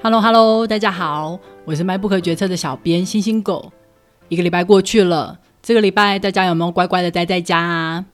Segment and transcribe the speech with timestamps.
[0.00, 3.72] Hello Hello，大家好，我是迈不可决策的小编星星狗。
[4.28, 8.04] 一个礼拜过去了，这个礼拜大家有没有乖乖的待在家啊？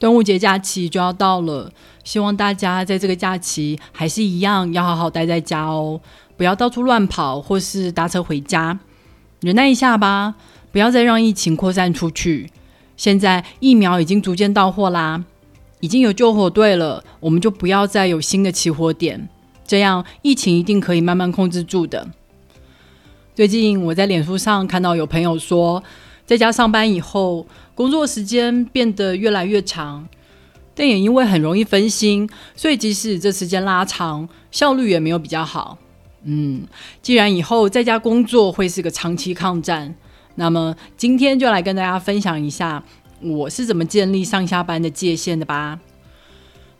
[0.00, 1.70] 端午节假期就要到了，
[2.02, 6.00] 希望大家在这个假期还是一样要好好待在家哦，
[6.36, 8.80] 不要到处乱跑或是搭车回家，
[9.40, 10.34] 忍耐一下吧，
[10.72, 12.50] 不要再让疫情扩散出去。
[12.96, 15.24] 现在疫苗已经逐渐到货啦，
[15.78, 19.28] 已经有救火队了，我们就不要再有新的起火点。
[19.72, 22.06] 这样疫情一定可以慢慢控制住的。
[23.34, 25.82] 最近我在脸书上看到有朋友说，
[26.26, 30.06] 在家上班以后，工作时间变得越来越长，
[30.74, 35.78] 但也因为很容易分心，所以即使这时间拉长，效率也没有比较好。
[36.24, 36.66] 嗯，
[37.00, 39.94] 既然以后在家工作会是个长期抗战，
[40.34, 42.84] 那么今天就来跟大家分享一下
[43.22, 45.80] 我是怎么建立上下班的界限的吧。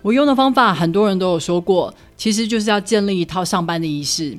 [0.03, 4.37] 我用的方法很多人都有说过，其实就是要建立一套上班的仪式。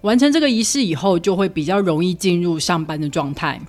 [0.00, 3.60] 完成这个仪式以后，就会比较容易进入上班的状态。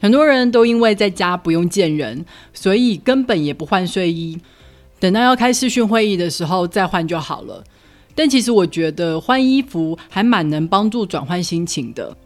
[0.00, 4.38] 很多人都因为在家不用见人，所以根本也不换睡衣，
[4.98, 7.62] 等到要开视讯会议的时候再换就好了。
[8.14, 12.16] 但其实我觉得换衣服还蛮能帮助转换心情的。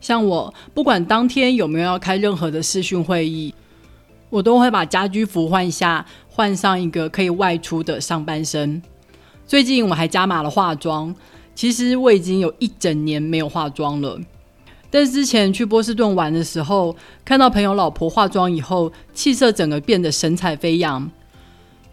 [0.00, 3.54] 像我不管当天有没有要开任何的视讯会议，
[4.30, 6.06] 我都会把家居服换下。
[6.28, 8.82] 换上一个可以外出的上半身。
[9.46, 11.16] 最近我还加码了化妆，
[11.54, 14.20] 其实我已经有一整年没有化妆了。
[14.90, 21.10] 但是之前去波士顿玩的时候，看到朋友老婆化妆以后，气色整个变得神采飞扬，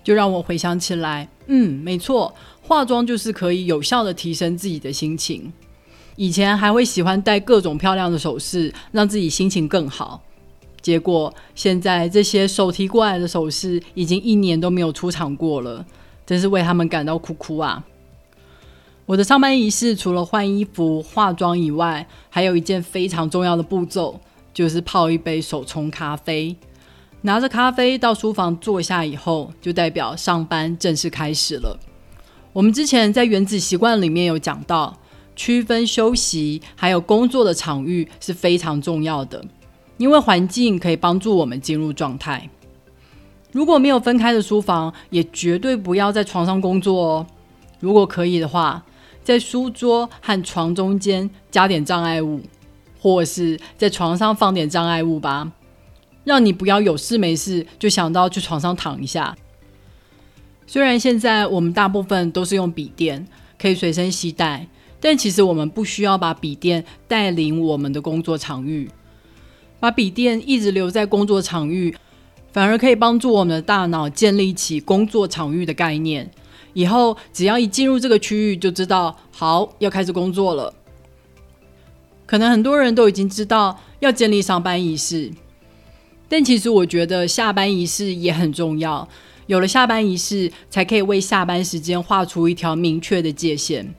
[0.03, 5.53] 就让我回想起来，嗯，没错，化妆就是可以有效的提升自己的心情。
[6.17, 10.21] 以前还会喜欢戴各种漂亮的首饰，让自己心情更好。
[10.83, 15.83] 结果现在这些手提过来的首饰已经一年都没有出场过了，
[16.25, 17.83] 真是为他们感到哭哭啊！
[19.05, 24.19] 我的上班仪式除了换衣服、化妆以外，还有一件非常重要的步骤，
[24.53, 26.55] 就是泡一杯手冲咖啡。
[27.21, 31.79] 拿着咖啡到书房坐下以后，就代表上班正式开始了。
[32.51, 34.97] 我们之前在原子习惯里面有讲到，
[35.33, 39.43] 区分休息还有工作的场域是非常重要的。
[39.97, 42.49] 因为环境可以帮助我们进入状态。
[43.51, 47.27] 如果没有分开的书房，也绝对不要在床上工作哦。
[47.79, 48.83] 如果可以的话，
[49.23, 52.41] 在书桌和床中间加点障碍物，
[52.99, 55.51] 或是在床上放点障碍物吧，
[56.23, 59.35] 让你不要有事没事就想到去床上躺一下。
[60.65, 63.27] 虽然现在我们大部分都是用笔电，
[63.61, 64.67] 可以随身携带，
[64.99, 68.89] 但其实我们不需要把笔电带领我们的工作场域。
[69.83, 71.93] 把笔电一直留在工作场域，
[72.53, 76.31] 反而可以帮助我们的大脑建立起工作场域的概念。
[76.71, 80.73] 以后只要一进入这个区域，就知道好要开始工作了。
[82.25, 85.29] 可能很多人都已经知道要建立上班仪式，
[86.29, 89.05] 但其实我觉得下班仪式也很重要。
[89.47, 93.93] 有了下班仪式，才可以为下班时间画出一条明确的界限。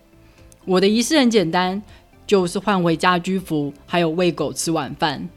[0.65, 1.83] 我的仪式很简单，
[2.27, 5.28] 就是换回家居服，还有喂狗吃晚饭。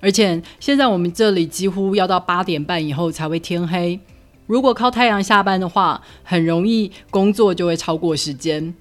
[0.00, 4.00] 而且现在我们这里几乎要到八点半以后才会天黑。
[4.46, 8.74] 如果靠太阳下班的话，很容易工作就会超过时间。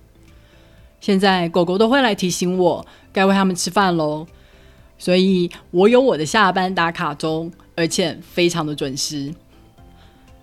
[0.99, 4.25] 现在狗狗都会来提醒我该喂它们吃饭喽，
[4.97, 9.33] 所以我有我的下班打卡钟，而且非常的准时。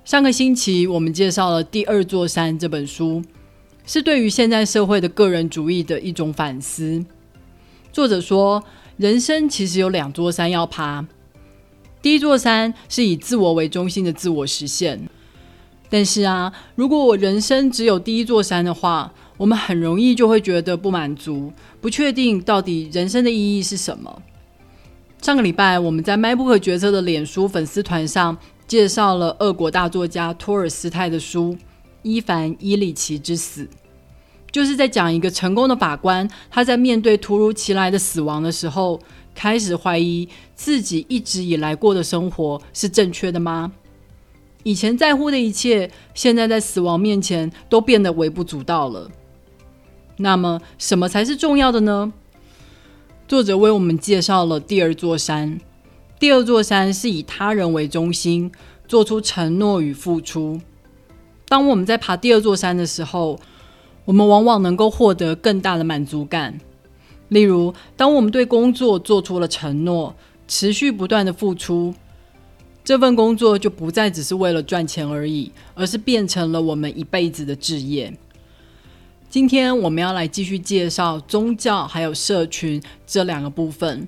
[0.05, 3.23] 上个星期我们介绍了《第二座山》这本书，
[3.85, 7.05] 是对于现在社会的个人主义的一种反思。
[7.91, 8.63] 作者说。
[8.97, 11.07] 人生其实有两座山要爬，
[12.01, 15.09] 第一座山是以自我为中心的自我实现。
[15.91, 24.23] 但是啊，如果我人生只有第一座山的话，我们很容易就会觉得不满足，不确定到底人生的意义是什么。
[25.21, 28.37] 上个礼拜我们在迈不可决策的脸书粉丝团上
[28.67, 31.55] 介绍了俄国大作家托尔斯泰的书
[32.03, 33.65] 《伊凡·伊里奇之死》。
[34.57, 38.99] 就是在讲一个成功的法官，他在面对突如其来的死亡的时候，
[39.35, 43.71] 开始怀疑自己一直以来过的生活是正确的吗？
[44.63, 49.11] 以前在乎的一切，现在在死亡面前都变得微不足道了。
[50.17, 52.15] 那么，什么才是重要的呢？
[53.29, 55.61] 作者为我们介绍了第二座山。
[56.19, 58.51] 第二座山是以他人为中心，
[58.89, 60.59] 做出承诺与付出。
[61.47, 63.39] 当我们在爬第二座山的时候，
[64.07, 66.59] 我们往往能够获得更大的满足感。
[67.29, 70.15] 例如，当我们对工作做出了承诺，
[70.49, 71.93] 持续不断的付出，
[72.85, 78.17] 这份工作就不再只是为了赚钱而已，而是变成了我们一辈子的志业。
[79.29, 84.07] 今天我们要来继续介绍宗教还有社群这两个部分，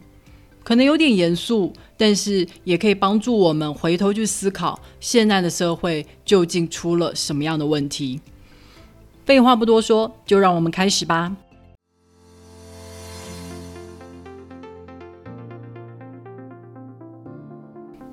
[0.62, 8.20] 可能有点严肃，但是也可以帮助我们回头去思考现在的社会究竟出了什么样的问题。
[9.28, 11.36] 废话不多说，就让我们开始吧。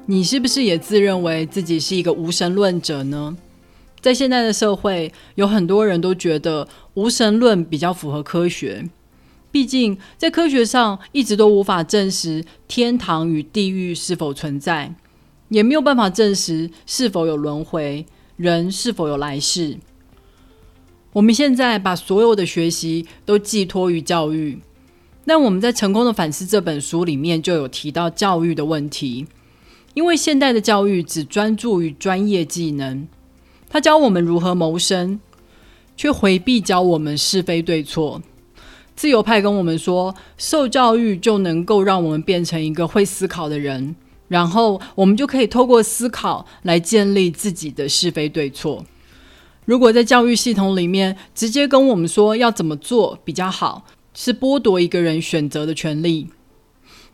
[0.08, 3.38] 你是不是也自认为自己是一个无神论者呢？
[4.02, 8.90] 在现在的社会，有很多人都觉得无神论比较符合科学。
[9.54, 14.94] 毕竟，在科学上一直都无法证实天堂与地狱是否存在，
[15.48, 19.78] 也没有办法证实是否有轮回，人是否有来世。
[21.16, 24.60] 我们现在把所有的学习都寄托于教育，
[25.24, 29.26] 那我们在《成功的反思》这本书里面就有提到教育的问题，
[29.94, 33.08] 因为现代的教育只专注于专业技能。
[33.70, 35.22] 他教我们如何谋生，
[35.96, 38.22] 却回避教我们是非对错。
[38.94, 43.96] 自由派跟我们说，受教育就能够让我们变成一个会思考的人，
[44.28, 48.84] 然后我们就可以透过思考来建立自己的是非对错。
[49.66, 56.30] 如果在教育系统里面直接跟我们说要怎么做比较好，是剥夺一个人选择的权利。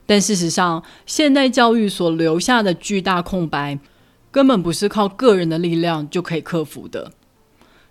[0.05, 3.79] 但事实上，现代教育所留下的巨大空白。
[4.33, 7.11] 根本不是靠个人的力量就可以克服的。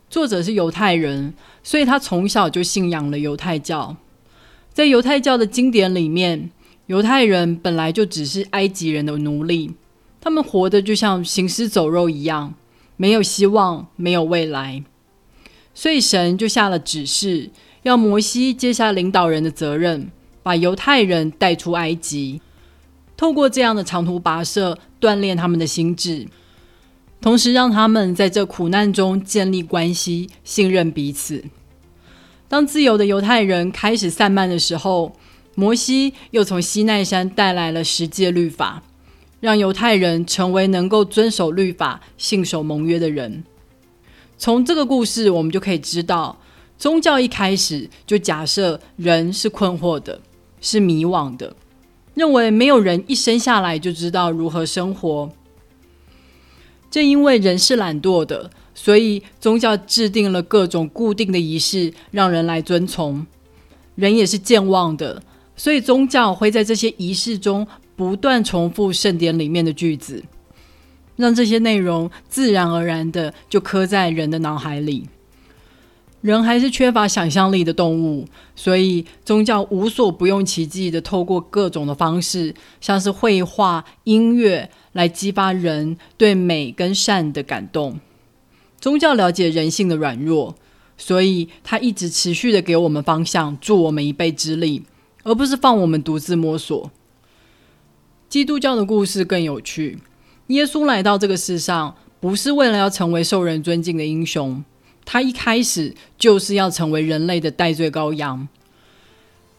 [0.08, 3.94] 作者是犹太人，所以他从小就信仰了犹太教。
[4.72, 6.50] 在犹太教的经典里面，
[6.86, 9.74] 犹太人本来就只是埃及人的奴隶，
[10.18, 12.54] 他们活得就像行尸走肉一样，
[13.00, 14.84] 没有希望，没有未来。
[15.72, 17.48] 所以神就下了指示，
[17.82, 20.10] 要摩西接下领导人的责任，
[20.42, 22.42] 把犹太人带出埃及。
[23.16, 26.28] 透过这样的长途跋涉，锻炼他们的心智，
[27.22, 31.42] 同时让他们在这苦难中建立关系，信任彼此。
[32.48, 35.16] 当自由的犹太人开始散漫的时候，
[35.54, 38.82] 摩西又从西奈山带来了十诫律法，
[39.40, 43.42] 让犹太人成为能够遵守律法、信守盟约的人。
[44.38, 46.38] 从这个故事，我们就可以知道，
[46.78, 50.20] 宗教一开始就假设人是困惑的，
[50.60, 51.56] 是迷惘的。
[52.14, 55.30] 认为没有人一生下来就知道如何生活。
[56.90, 63.26] 正因为人是懒惰的，所以宗教制定了各种固定的仪式，让人来遵从。
[63.94, 65.22] 人也是健忘的，
[65.60, 70.24] 所以宗教会在这些仪式中不断重复圣典里面的句子，
[71.16, 75.06] 让这些内容自然而然的就刻在人的脑海里。
[76.22, 78.26] 人还是缺乏想象力的动物，
[78.56, 88.00] 所以宗教无所不用其极的透过各种的方式，像是绘画、音乐，来激发人对美跟善的感动。
[88.80, 90.54] 宗教了解人性的软弱，
[90.96, 94.84] 所以它一直持续的给我们方向，助我们一臂之力，
[95.22, 96.90] 而不是放我们独自摸索。
[98.28, 99.98] 基督教的故事更有趣，
[100.48, 104.64] 耶稣来到这个世上，不是为了要成为受人尊敬的英雄。
[105.04, 108.46] 他一开始就是要成为人类的代罪羔羊，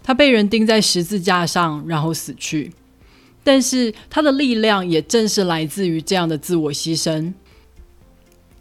[0.01, 2.71] 他被人钉在十字架上，然后死去。
[3.43, 7.33] 但是他的力量也正是来自于这样的自我牺牲，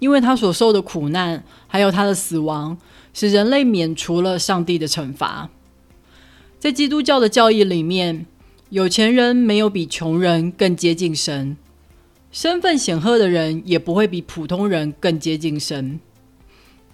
[0.00, 2.76] 因为他所受的苦难，还有他的死亡，
[3.12, 5.48] 使人类免除了上帝的惩罚。
[6.60, 8.26] 在基督教的教义里面，
[8.68, 11.56] 有钱人没有比穷人更接近神，
[12.30, 15.98] 身份显赫的人也不会比普通人更接近神。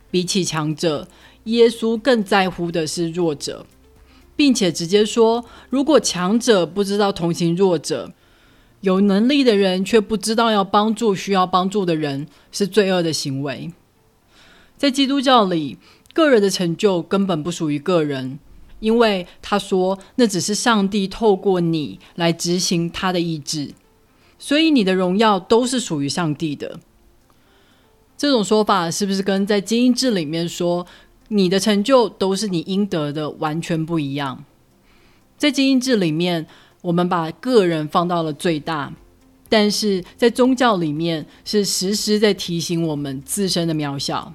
[0.08, 1.08] 比起强者，
[1.44, 3.66] 耶稣更在乎的是弱者，
[4.36, 8.12] 并且直接说：如果强者不知道同情弱者，
[8.82, 13.72] 有能力的人却不知道要帮助需要帮助的人，是罪恶的行为。
[14.76, 15.78] 在基督教里，
[16.14, 18.38] 个人的成就根本不属于个人，
[18.80, 23.72] 因为他说那只是上帝透过你来执行他的意志，
[24.38, 26.78] 所以你的荣耀都是属于上帝的。
[28.16, 30.86] 这种说法是不是跟在精英制里面说
[31.28, 34.44] 你的成就都是你应得的完全不一样？
[35.36, 36.46] 在精英制里面，
[36.80, 38.94] 我们把个人放到了最大，
[39.50, 44.32] 但是在宗教里面是时时在提醒我们自身的渺小。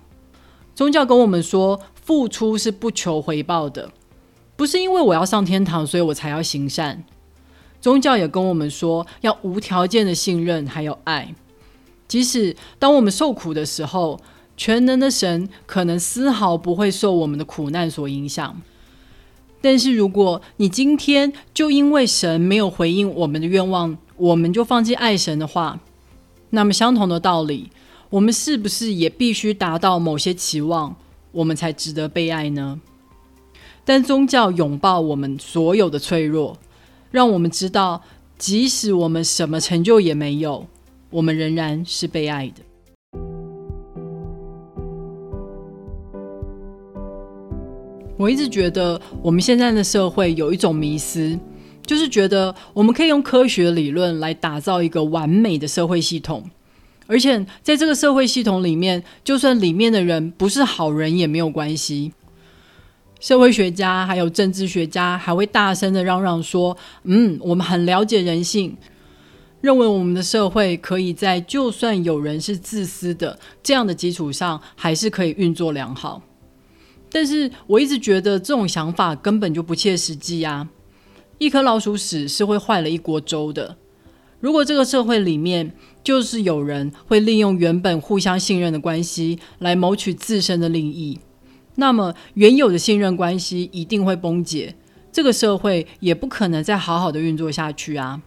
[0.75, 3.91] 宗教跟我们说，付出是不求回报的，
[4.62, 7.03] 不是因为我要上天堂，所以我才要行善。
[7.82, 11.34] 宗教也跟我们说，要无条件的信任还有爱。
[12.08, 14.20] 即使当我们受苦的时候，
[14.56, 18.62] 全能的神可能丝毫不会受我们的苦难所影响。
[19.63, 25.80] 但是，如果你今天就因为神没有回应我们的愿望，我们就放弃爱神的话，
[26.51, 27.72] 那么相同的道理，
[28.12, 30.96] 我们是不是也必须达到某些期望，
[31.32, 32.80] 我们才值得被爱呢？
[33.83, 36.57] 但宗教拥抱我们所有的脆弱，
[37.09, 38.01] 让我们知道，
[38.38, 40.67] 即使我们什么成就也没有，
[41.09, 42.61] 我们仍然是被爱的。
[48.17, 51.39] 我一直觉得，我们现在的社会有一种迷思，
[51.83, 56.47] 就是觉得我们可以用科学理论来打造一个完美的社会系统，
[57.07, 62.13] 而且在这个社会系统里面，就算里面的人不是好人也没有关系。
[63.22, 66.75] 社会学家还有政治学家还会大声的嚷嚷说
[67.06, 68.75] ：“嗯，我们很了解人性，
[69.62, 76.24] 认为我们的社会可以在就算有人是自私的这样的基础上，还是可以运作良好。”
[77.13, 80.68] 但是我一直觉得这种想法根本就不切实际啊！
[81.38, 83.78] 一颗老鼠屎是会坏了一锅粥的。
[84.40, 85.72] 如果这个社会里面
[86.04, 91.20] 就是有人会利用原本互相信任的关系来谋取自身的利益，
[91.81, 94.75] 那么原有的信任关系一定会崩解，
[95.11, 98.21] 这个社会也不可能再好好的运作下去啊！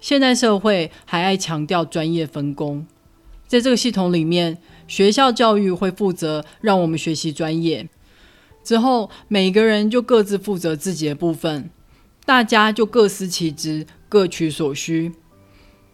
[0.00, 2.84] 现代社会还爱强调专业分工，
[3.46, 4.58] 在这个系统里面。
[4.88, 7.88] 学校教育会负责让我们学习专业，
[8.62, 11.70] 之后每个人就各自负责自己的部分，
[12.24, 15.12] 大家就各司其职，各取所需。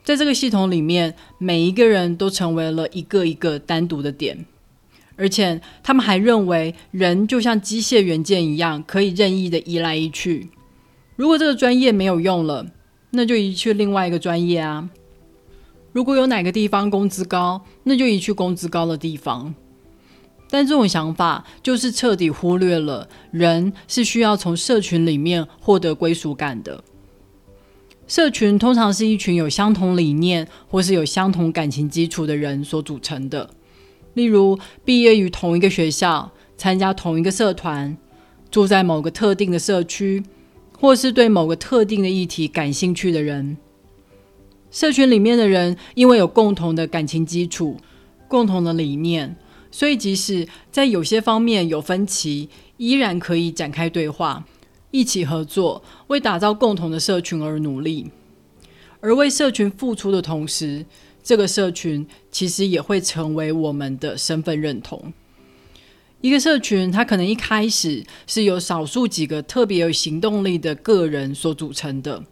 [0.04, 4.44] 在这个系统里面，每一个人都成为了一个一个单独的点，
[5.23, 10.50] 而且他们还认为人就像机械元件一样，可以任意的移来移去。
[11.14, 12.67] 如果这个专业没有用了，
[13.11, 14.91] 那就移去另外一个专业啊。
[15.93, 19.55] 如果有哪个地方工资高，那就移去工资高的地方。
[20.50, 26.83] 但这种想法就是彻底忽略了人是需要从社群里面获得归属感的。
[28.09, 33.49] 社群通常是一群有相同理念或是有相同感情基础的人所组成的，
[34.14, 37.97] 例如毕业于同一个学校、参加同一个社团、
[38.50, 40.23] 住在某个特定的社区，
[40.78, 43.57] 或是对某个特定的议题感兴趣的人。
[44.71, 47.76] 社群里面的人，因为有共同的感情基础、
[48.26, 49.37] 共同的理念，
[49.71, 54.47] 所以即使在有些方面有分歧，依然可以展开对话，
[54.90, 58.11] 一起合作，为打造共同的社群而努力。
[59.00, 60.87] 而为社群付出的同时，
[61.23, 65.12] 这个社群其实也会成为我们的身份认同。
[66.21, 72.23] 一个社群，它可能一开始是由少数几个特别有行动力的个人所组成的。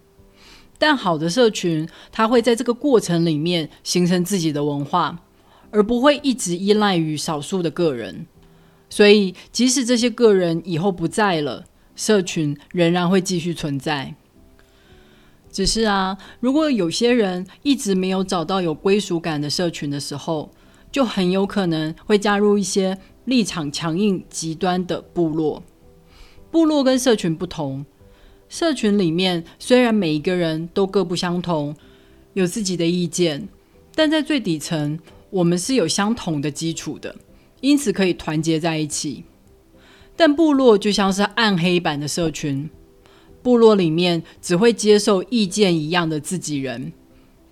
[0.79, 5.25] 但好的社群，它会在这个过程里面形成自己的文化，
[5.71, 8.27] 而不会一直依赖于少数的个人。
[8.89, 14.15] 所以，即使这些个人以后不在了，社群仍然会继续存在。
[15.53, 20.51] 只是啊，如果有些人一直没有找到有归属感的社群的时候，
[20.93, 25.63] 就很有可能会加入一些立场强硬、极端的部落。
[26.51, 27.85] 部落跟社群不同。
[28.49, 31.77] 社群里面虽然每一个人都各不相同，
[32.33, 33.49] 有自己的意见，
[33.95, 34.99] 但在最底层，
[35.31, 37.15] 我们是有相同的基础的，
[37.61, 39.23] 因此可以团结在一起。
[40.17, 42.69] 但部落就像是暗黑版的社群，
[43.43, 46.93] 部落里面只会接受意见一样的自己人，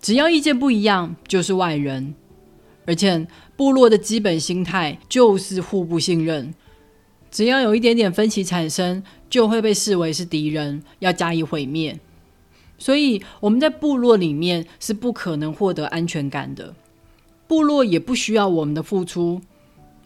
[0.01, 2.15] 只要意见不一样就是外人，
[2.87, 3.27] 而且
[3.57, 6.55] 部落的基本心态就是互不信任。
[7.31, 11.99] 只要有一点点分歧产生，就会被视为是敌人，要加以毁灭。
[12.79, 16.75] 所以我们在部落里面是不可能获得安全感的，
[17.47, 19.41] 部落也不需要我们的付出，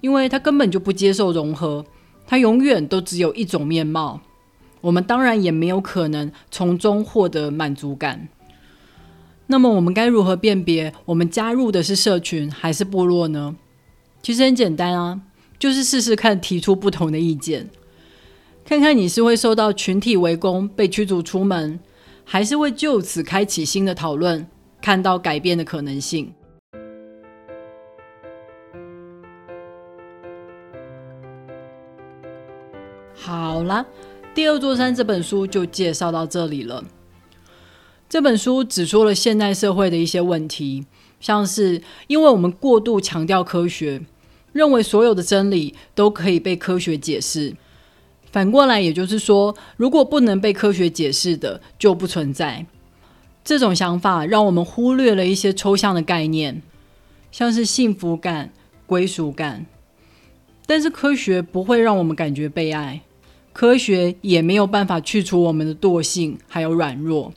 [0.01, 1.85] 因为他根本就不接受融合，
[2.27, 4.21] 他永远都只有一种面貌。
[4.83, 8.29] 我们当然也没有可能从中获得满足感。
[9.47, 13.57] 那么我们该如何辨别我们加入的是社群还是部落呢？
[14.23, 15.23] 其实很简单啊。
[15.59, 17.71] 就是试试看，提出不同的意见，
[18.65, 21.79] 看看你是会受到群体围攻被驱逐出门，
[22.25, 24.45] 还是会就此开启新的讨论，
[24.81, 26.35] 看到改变的可能性。
[33.15, 33.87] 好啦，
[34.35, 36.83] 第二座山这本书就介绍到这里了。
[38.09, 40.87] 这本书指出了现代社会的一些问题，
[41.21, 44.03] 像是因为我们过度强调科学。
[44.53, 47.57] 认为所有的真理都可以被科学解释，
[48.31, 52.67] 反过来也就是说，如果不能被科学解释的就不存在。
[53.43, 56.61] 这种想法让我们忽略了一些抽象的概念，
[57.31, 58.53] 像是幸福感、
[58.87, 59.65] 归属感。
[60.67, 63.01] 但是科学不会让我们感觉被爱，
[63.53, 67.33] 科学也没有办法去除我们的惰性还有软弱。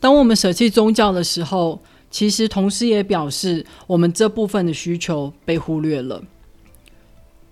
[0.00, 1.80] 当我们舍弃宗教的时候。
[2.08, 6.22] 其实，同时也表示我们这部分的需求被忽略了。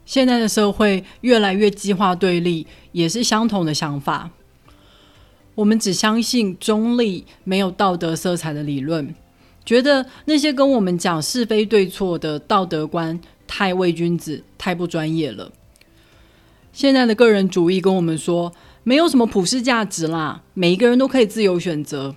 [0.06, 4.30] 现在的社会越来越激化对立，也是相同的想法。
[5.56, 9.14] 我们只相信中立、没有道德色彩的理论，
[9.66, 15.50] 觉得那些跟我们讲是非对错的道德观太伪君子、太不专业了。
[16.74, 18.52] 现在的个人主义跟我们说，
[18.82, 22.16] 没有什么普世价值啦，每一个人都可以自由选择。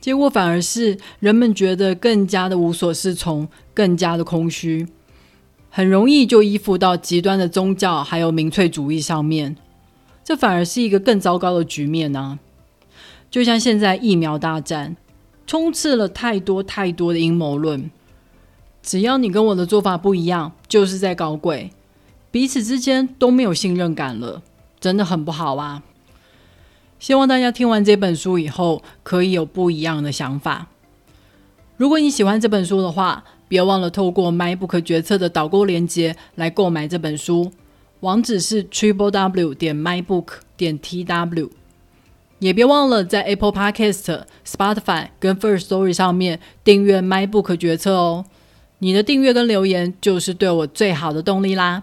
[0.00, 4.88] 结果反而是人们觉得更加的无所适从，更加的空虚，
[5.70, 9.56] 很容易就依附到极端的宗教还有民粹主义上面。
[10.24, 12.40] 这反而是一个更糟糕的局面呢。
[13.30, 14.96] 就像现在疫苗大战，
[15.46, 17.88] 充斥了太多太多的阴谋论。
[18.82, 21.70] 只要你跟我的做法不一样，就是在搞鬼，
[22.30, 24.42] 彼此之间都没有信任感了，
[24.78, 25.82] 真的很不好啊。
[26.98, 30.66] 希望大家听完这本书以后，可以有不一样的想法。
[31.76, 37.50] 如果你喜欢这本书的话，别忘了透过 MyBook 决策的导购链接来购买这本书，
[38.00, 41.50] 网址是 triple w 点 mybook 点 tw。
[42.38, 48.26] 也别忘了在 Apple Podcast、Spotify 跟 First Story 上面订阅 MyBook 决策哦。
[48.78, 51.82] 你的订阅跟留言就是对我最好的动力啦。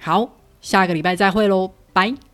[0.00, 0.28] 好，
[0.60, 2.27] 下个礼拜再会喽，拜。